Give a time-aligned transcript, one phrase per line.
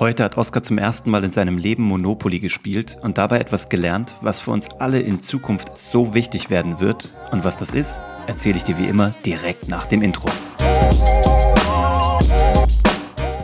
[0.00, 4.14] Heute hat Oskar zum ersten Mal in seinem Leben Monopoly gespielt und dabei etwas gelernt,
[4.22, 7.10] was für uns alle in Zukunft so wichtig werden wird.
[7.32, 10.30] Und was das ist, erzähle ich dir wie immer direkt nach dem Intro.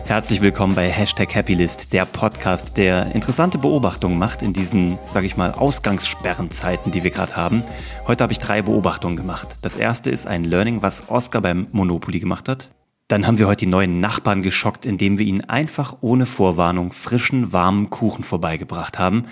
[0.06, 5.36] Herzlich willkommen bei Hashtag Happylist, der Podcast, der interessante Beobachtungen macht in diesen, sage ich
[5.36, 7.64] mal, Ausgangssperrenzeiten, die wir gerade haben.
[8.06, 9.58] Heute habe ich drei Beobachtungen gemacht.
[9.60, 12.70] Das erste ist ein Learning, was Oscar beim Monopoly gemacht hat.
[13.08, 17.52] Dann haben wir heute die neuen Nachbarn geschockt, indem wir ihnen einfach ohne Vorwarnung frischen,
[17.52, 19.26] warmen Kuchen vorbeigebracht haben.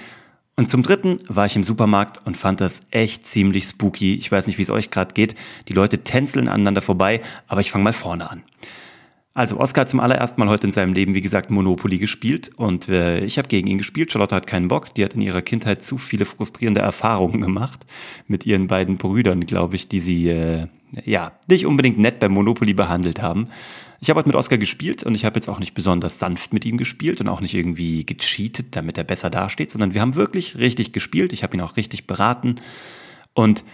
[0.56, 4.14] Und zum dritten war ich im Supermarkt und fand das echt ziemlich spooky.
[4.14, 5.34] Ich weiß nicht, wie es euch gerade geht.
[5.68, 8.44] Die Leute tänzeln aneinander vorbei, aber ich fange mal vorne an.
[9.36, 12.88] Also Oskar hat zum allerersten Mal heute in seinem Leben, wie gesagt, Monopoly gespielt und
[12.88, 14.12] äh, ich habe gegen ihn gespielt.
[14.12, 14.94] Charlotte hat keinen Bock.
[14.94, 17.84] Die hat in ihrer Kindheit zu viele frustrierende Erfahrungen gemacht
[18.28, 20.68] mit ihren beiden Brüdern, glaube ich, die sie äh,
[21.04, 23.48] ja nicht unbedingt nett beim Monopoly behandelt haben.
[24.00, 26.64] Ich habe heute mit Oskar gespielt und ich habe jetzt auch nicht besonders sanft mit
[26.64, 30.58] ihm gespielt und auch nicht irgendwie gecheatet, damit er besser dasteht, sondern wir haben wirklich
[30.58, 31.32] richtig gespielt.
[31.32, 32.56] Ich habe ihn auch richtig beraten
[33.32, 33.64] und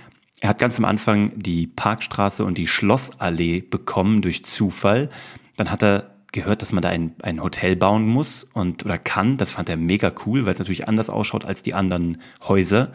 [0.40, 5.10] er hat ganz am Anfang die Parkstraße und die Schlossallee bekommen durch Zufall.
[5.56, 9.36] Dann hat er gehört, dass man da ein, ein Hotel bauen muss und oder kann.
[9.36, 12.92] Das fand er mega cool, weil es natürlich anders ausschaut als die anderen Häuser.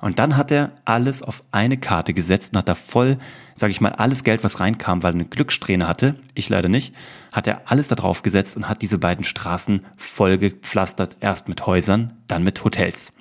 [0.00, 3.18] Und dann hat er alles auf eine Karte gesetzt und hat da voll,
[3.54, 6.94] sage ich mal, alles Geld, was reinkam, weil er eine Glückssträhne hatte, ich leider nicht,
[7.32, 11.16] hat er alles da drauf gesetzt und hat diese beiden Straßen voll gepflastert.
[11.20, 13.12] Erst mit Häusern, dann mit Hotels.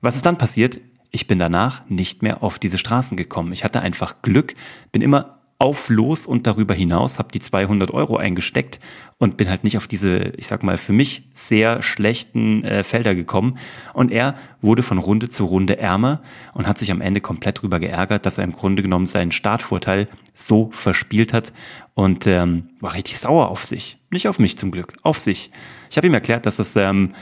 [0.00, 0.80] Was ist dann passiert?
[1.12, 3.52] Ich bin danach nicht mehr auf diese Straßen gekommen.
[3.52, 4.54] Ich hatte einfach Glück,
[4.92, 8.80] bin immer auf los und darüber hinaus, habe die 200 Euro eingesteckt
[9.18, 13.14] und bin halt nicht auf diese, ich sag mal, für mich sehr schlechten äh, Felder
[13.14, 13.58] gekommen.
[13.92, 16.22] Und er wurde von Runde zu Runde ärmer
[16.54, 20.06] und hat sich am Ende komplett drüber geärgert, dass er im Grunde genommen seinen Startvorteil
[20.32, 21.52] so verspielt hat
[21.92, 23.98] und ähm, war richtig sauer auf sich.
[24.10, 25.50] Nicht auf mich zum Glück, auf sich.
[25.90, 27.12] Ich habe ihm erklärt, dass das ähm,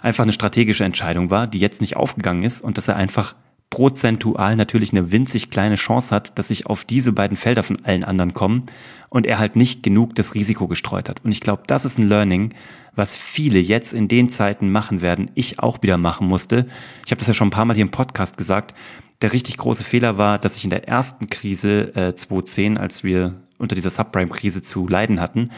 [0.00, 3.34] einfach eine strategische Entscheidung war, die jetzt nicht aufgegangen ist und dass er einfach
[3.70, 8.04] prozentual natürlich eine winzig kleine Chance hat, dass ich auf diese beiden Felder von allen
[8.04, 8.62] anderen komme
[9.08, 11.24] und er halt nicht genug das Risiko gestreut hat.
[11.24, 12.54] Und ich glaube, das ist ein Learning,
[12.94, 16.66] was viele jetzt in den Zeiten machen werden, ich auch wieder machen musste.
[17.04, 18.74] Ich habe das ja schon ein paar Mal hier im Podcast gesagt.
[19.22, 23.34] Der richtig große Fehler war, dass ich in der ersten Krise äh, 2010, als wir
[23.58, 25.50] unter dieser Subprime-Krise zu leiden hatten,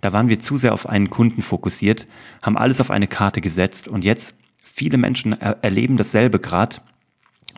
[0.00, 2.06] da waren wir zu sehr auf einen Kunden fokussiert,
[2.42, 6.78] haben alles auf eine Karte gesetzt und jetzt viele Menschen er erleben dasselbe gerade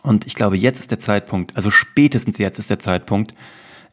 [0.05, 3.33] und ich glaube, jetzt ist der Zeitpunkt, also spätestens jetzt ist der Zeitpunkt,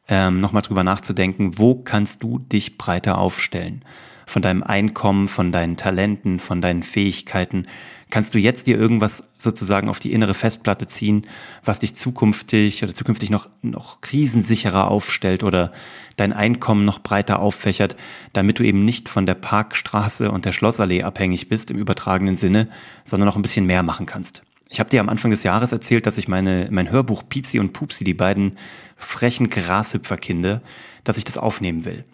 [0.09, 3.84] ähm, nochmal drüber nachzudenken, wo kannst du dich breiter aufstellen?
[4.27, 7.67] Von deinem Einkommen, von deinen Talenten, von deinen Fähigkeiten.
[8.11, 11.27] Kannst du jetzt dir irgendwas sozusagen auf die innere Festplatte ziehen,
[11.65, 15.73] was dich zukünftig oder zukünftig noch, noch krisensicherer aufstellt oder
[16.17, 17.97] dein Einkommen noch breiter auffächert,
[18.33, 22.69] damit du eben nicht von der Parkstraße und der Schlossallee abhängig bist im übertragenen Sinne,
[23.05, 24.43] sondern noch ein bisschen mehr machen kannst?
[24.72, 27.75] Ich habe dir am Anfang des Jahres erzählt, dass ich meine, mein Hörbuch Piepsi und
[27.75, 28.56] Pupsi, die beiden
[28.97, 30.62] frechen Grashüpferkinder,
[31.05, 32.06] dass ich das aufnehmen will.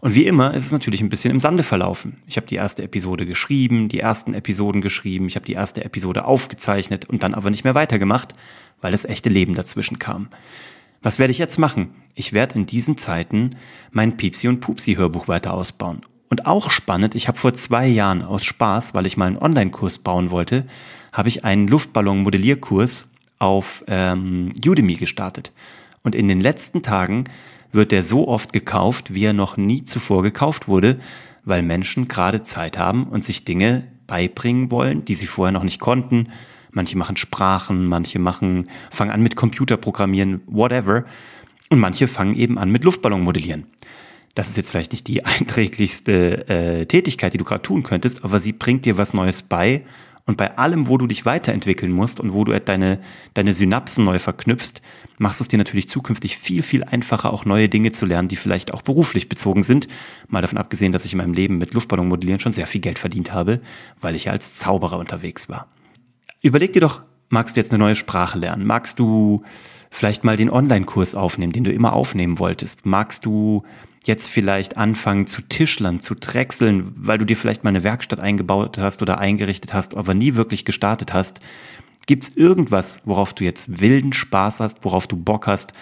[0.00, 2.16] Und wie immer ist es natürlich ein bisschen im Sande verlaufen.
[2.26, 6.24] Ich habe die erste Episode geschrieben, die ersten Episoden geschrieben, ich habe die erste Episode
[6.24, 8.34] aufgezeichnet und dann aber nicht mehr weitergemacht,
[8.80, 10.28] weil das echte Leben dazwischen kam.
[11.02, 11.90] Was werde ich jetzt machen?
[12.14, 13.50] Ich werde in diesen Zeiten
[13.90, 16.00] mein Piepsi und Pupsi Hörbuch weiter ausbauen.
[16.30, 19.98] Und auch spannend, ich habe vor zwei Jahren aus Spaß, weil ich mal einen Online-Kurs
[19.98, 20.66] bauen wollte,
[21.12, 23.08] habe ich einen Luftballon-Modellierkurs
[23.38, 25.52] auf ähm, Udemy gestartet.
[26.02, 27.24] Und in den letzten Tagen
[27.72, 30.98] wird der so oft gekauft, wie er noch nie zuvor gekauft wurde,
[31.44, 35.80] weil Menschen gerade Zeit haben und sich Dinge beibringen wollen, die sie vorher noch nicht
[35.80, 36.28] konnten.
[36.70, 41.04] Manche machen Sprachen, manche machen, fangen an mit Computerprogrammieren, whatever.
[41.70, 43.66] Und manche fangen eben an mit Luftballon modellieren.
[44.38, 48.38] Das ist jetzt vielleicht nicht die einträglichste äh, Tätigkeit, die du gerade tun könntest, aber
[48.38, 49.82] sie bringt dir was Neues bei
[50.26, 53.00] und bei allem, wo du dich weiterentwickeln musst und wo du deine,
[53.34, 54.80] deine Synapsen neu verknüpfst,
[55.18, 58.36] machst du es dir natürlich zukünftig viel, viel einfacher, auch neue Dinge zu lernen, die
[58.36, 59.88] vielleicht auch beruflich bezogen sind.
[60.28, 63.32] Mal davon abgesehen, dass ich in meinem Leben mit Luftballonmodellieren schon sehr viel Geld verdient
[63.32, 63.60] habe,
[64.00, 65.66] weil ich ja als Zauberer unterwegs war.
[66.42, 68.64] Überleg dir doch, magst du jetzt eine neue Sprache lernen?
[68.64, 69.42] Magst du
[69.90, 72.86] vielleicht mal den Online-Kurs aufnehmen, den du immer aufnehmen wolltest?
[72.86, 73.62] Magst du
[74.04, 78.78] jetzt vielleicht anfangen zu tischlern, zu drechseln, weil du dir vielleicht mal eine Werkstatt eingebaut
[78.78, 81.40] hast oder eingerichtet hast, aber nie wirklich gestartet hast.
[82.06, 85.74] Gibt es irgendwas, worauf du jetzt wilden Spaß hast, worauf du Bock hast,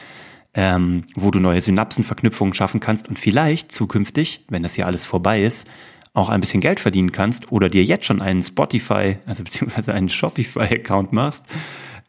[0.54, 5.42] ähm, wo du neue Synapsenverknüpfungen schaffen kannst und vielleicht zukünftig, wenn das hier alles vorbei
[5.42, 5.68] ist,
[6.14, 10.08] auch ein bisschen Geld verdienen kannst oder dir jetzt schon einen Spotify, also beziehungsweise einen
[10.08, 11.44] Shopify-Account machst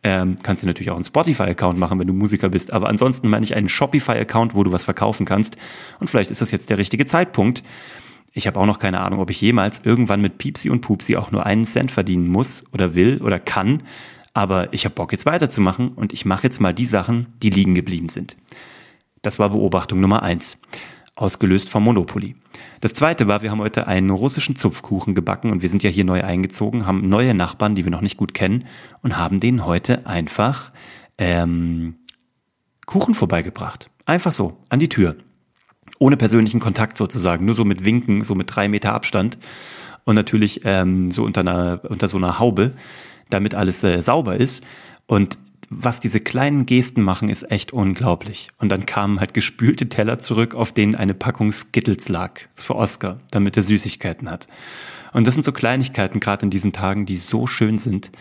[0.07, 2.71] ähm, kannst du natürlich auch einen Spotify-Account machen, wenn du Musiker bist.
[2.71, 5.57] Aber ansonsten meine ich einen Shopify-Account, wo du was verkaufen kannst.
[5.99, 7.61] Und vielleicht ist das jetzt der richtige Zeitpunkt.
[8.31, 11.31] Ich habe auch noch keine Ahnung, ob ich jemals irgendwann mit Piepsi und Pupsi auch
[11.31, 13.83] nur einen Cent verdienen muss oder will oder kann.
[14.33, 17.75] Aber ich habe Bock jetzt weiterzumachen und ich mache jetzt mal die Sachen, die liegen
[17.75, 18.37] geblieben sind.
[19.23, 20.57] Das war Beobachtung Nummer eins,
[21.17, 22.35] ausgelöst vom Monopoly.
[22.79, 26.05] Das zweite war, wir haben heute einen russischen Zupfkuchen gebacken und wir sind ja hier
[26.05, 28.65] neu eingezogen, haben neue Nachbarn, die wir noch nicht gut kennen
[29.01, 30.71] und haben denen heute einfach
[31.17, 31.95] ähm,
[32.85, 33.89] Kuchen vorbeigebracht.
[34.05, 35.17] Einfach so, an die Tür.
[35.99, 39.39] Ohne persönlichen Kontakt sozusagen, nur so mit Winken, so mit drei Meter Abstand
[40.05, 42.73] und natürlich ähm, so unter, einer, unter so einer Haube,
[43.29, 44.63] damit alles äh, sauber ist.
[45.07, 48.49] Und was diese kleinen Gesten machen, ist echt unglaublich.
[48.57, 52.39] Und dann kamen halt gespülte Teller zurück, auf denen eine Packung Skittles lag.
[52.53, 54.47] Für Oscar, damit er Süßigkeiten hat.
[55.13, 58.11] Und das sind so Kleinigkeiten, gerade in diesen Tagen, die so schön sind,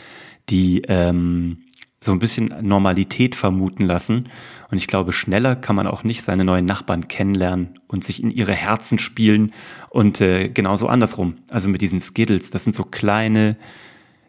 [0.49, 1.59] die ähm,
[2.01, 4.29] so ein bisschen Normalität vermuten lassen.
[4.71, 8.31] Und ich glaube, schneller kann man auch nicht seine neuen Nachbarn kennenlernen und sich in
[8.31, 9.53] ihre Herzen spielen.
[9.91, 11.35] Und äh, genauso andersrum.
[11.51, 13.57] Also mit diesen Skittles, das sind so kleine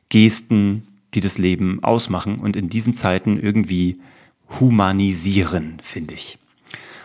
[0.09, 3.99] Gesten, die das Leben ausmachen und in diesen Zeiten irgendwie
[4.59, 6.37] humanisieren, finde ich.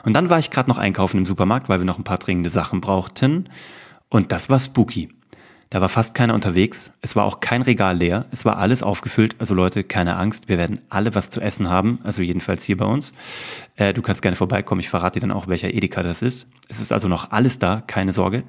[0.05, 2.51] Und dann war ich gerade noch einkaufen im Supermarkt, weil wir noch ein paar dringende
[2.51, 3.49] Sachen brauchten.
[4.09, 5.11] Und das war spooky.
[5.71, 6.93] Da war fast keiner unterwegs.
[7.01, 8.27] Es war auch kein Regal leer.
[8.31, 9.37] Es war alles aufgefüllt.
[9.39, 10.51] Also Leute, keine Angst.
[10.51, 11.99] Wir werden alle was zu essen haben.
[12.03, 13.15] Also jedenfalls hier bei uns.
[13.77, 14.81] Äh, du kannst gerne vorbeikommen.
[14.81, 16.47] Ich verrate dir dann auch, welcher Edeka das ist.
[16.69, 17.83] Es ist also noch alles da.
[17.87, 18.45] Keine Sorge.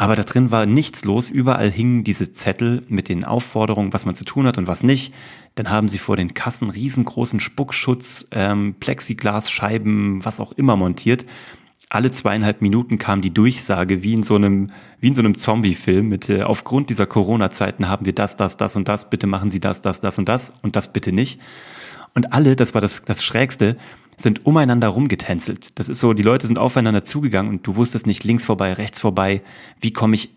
[0.00, 1.28] Aber da drin war nichts los.
[1.28, 5.12] Überall hingen diese Zettel mit den Aufforderungen, was man zu tun hat und was nicht.
[5.56, 11.26] Dann haben sie vor den Kassen riesengroßen Spuckschutz, ähm, Plexiglasscheiben, was auch immer montiert.
[11.88, 16.08] Alle zweieinhalb Minuten kam die Durchsage, wie in so einem, wie in so einem Zombie-Film
[16.08, 19.58] mit, äh, aufgrund dieser Corona-Zeiten haben wir das, das, das und das, bitte machen Sie
[19.58, 21.40] das, das, das und das und das bitte nicht.
[22.14, 23.76] Und alle, das war das, das Schrägste,
[24.18, 25.78] sind umeinander rumgetänzelt.
[25.78, 29.00] Das ist so, die Leute sind aufeinander zugegangen und du wusstest nicht links vorbei, rechts
[29.00, 29.42] vorbei,
[29.80, 30.30] wie komme ich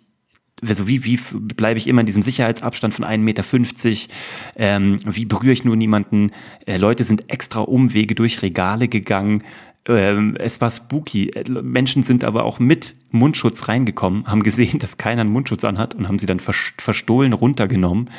[0.68, 4.14] also wie, wie bleibe ich immer in diesem Sicherheitsabstand von 1,50 Meter?
[4.56, 6.32] Ähm, wie berühre ich nur niemanden?
[6.68, 9.44] Äh, Leute sind extra Umwege durch Regale gegangen.
[9.88, 11.32] Ähm, es war spooky.
[11.50, 16.08] Menschen sind aber auch mit Mundschutz reingekommen, haben gesehen, dass keiner einen Mundschutz anhat und
[16.08, 18.10] haben sie dann verstohlen runtergenommen.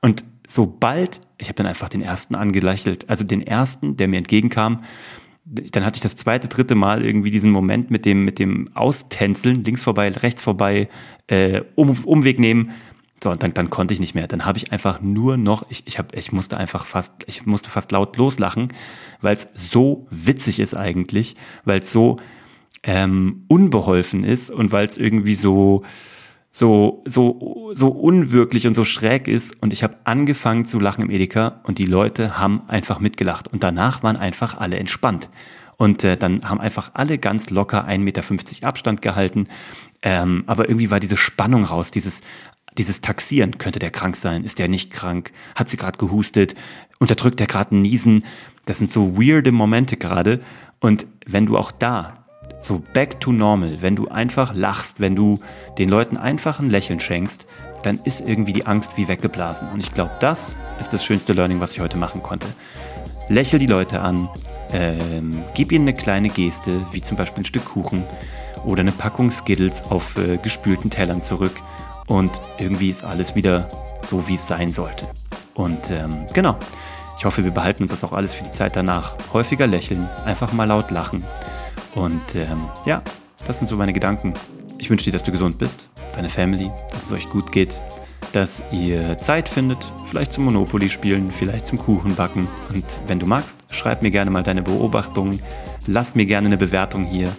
[0.00, 4.82] Und sobald, ich habe dann einfach den ersten angelächelt, also den ersten, der mir entgegenkam,
[5.44, 9.62] dann hatte ich das zweite, dritte Mal irgendwie diesen Moment mit dem, mit dem Austänzeln,
[9.62, 10.88] links vorbei, rechts vorbei,
[11.26, 12.72] äh, um, Umweg nehmen.
[13.22, 14.26] So, und dann, dann konnte ich nicht mehr.
[14.26, 17.68] Dann habe ich einfach nur noch, ich, ich, hab, ich musste einfach fast, ich musste
[17.68, 18.68] fast laut loslachen,
[19.20, 22.16] weil es so witzig ist eigentlich, weil es so
[22.82, 25.84] ähm, unbeholfen ist und weil es irgendwie so,
[26.56, 29.60] so, so, so unwirklich und so schräg ist.
[29.60, 33.48] Und ich habe angefangen zu lachen im Edeka und die Leute haben einfach mitgelacht.
[33.48, 35.28] Und danach waren einfach alle entspannt.
[35.76, 39.48] Und äh, dann haben einfach alle ganz locker 1,50 Meter Abstand gehalten.
[40.02, 42.22] Ähm, aber irgendwie war diese Spannung raus, dieses,
[42.78, 43.58] dieses Taxieren.
[43.58, 44.44] Könnte der krank sein?
[44.44, 45.32] Ist der nicht krank?
[45.56, 46.54] Hat sie gerade gehustet?
[47.00, 48.24] Unterdrückt der gerade Niesen?
[48.64, 50.40] Das sind so weirde Momente gerade.
[50.78, 52.23] Und wenn du auch da
[52.64, 55.40] so back to normal, wenn du einfach lachst, wenn du
[55.78, 57.46] den Leuten einfach ein Lächeln schenkst,
[57.82, 59.68] dann ist irgendwie die Angst wie weggeblasen.
[59.68, 62.46] Und ich glaube, das ist das schönste Learning, was ich heute machen konnte.
[63.28, 64.28] Lächel die Leute an,
[64.72, 68.04] ähm, gib ihnen eine kleine Geste, wie zum Beispiel ein Stück Kuchen
[68.64, 71.54] oder eine Packung Skittles auf äh, gespülten Tellern zurück.
[72.06, 73.68] Und irgendwie ist alles wieder
[74.02, 75.06] so, wie es sein sollte.
[75.54, 76.56] Und ähm, genau,
[77.18, 79.16] ich hoffe, wir behalten uns das auch alles für die Zeit danach.
[79.32, 81.24] Häufiger lächeln, einfach mal laut lachen
[81.94, 83.02] und ähm, ja,
[83.46, 84.34] das sind so meine Gedanken.
[84.78, 87.82] Ich wünsche dir, dass du gesund bist, deine Family, dass es euch gut geht,
[88.32, 92.48] dass ihr Zeit findet, vielleicht zum Monopoly spielen, vielleicht zum Kuchen backen.
[92.72, 95.40] Und wenn du magst, schreib mir gerne mal deine Beobachtungen,
[95.86, 97.30] lass mir gerne eine Bewertung hier,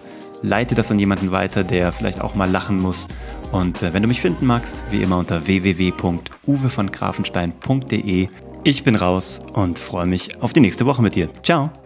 [0.42, 3.08] leite das an jemanden weiter, der vielleicht auch mal lachen muss.
[3.52, 8.28] Und äh, wenn du mich finden magst, wie immer unter www.uwevongrafenstein.de.
[8.64, 11.28] Ich bin raus und freue mich auf die nächste Woche mit dir.
[11.42, 11.85] Ciao!